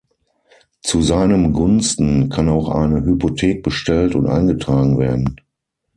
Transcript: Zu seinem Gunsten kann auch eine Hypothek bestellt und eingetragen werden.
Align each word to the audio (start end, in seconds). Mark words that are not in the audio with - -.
Zu 0.81 1.03
seinem 1.03 1.53
Gunsten 1.53 2.29
kann 2.29 2.49
auch 2.49 2.69
eine 2.69 3.03
Hypothek 3.05 3.61
bestellt 3.61 4.15
und 4.15 4.25
eingetragen 4.25 4.97
werden. 4.97 5.35